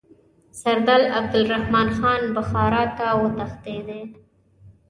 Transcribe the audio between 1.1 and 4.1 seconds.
عبدالرحمن خان بخارا ته وتښتېدی.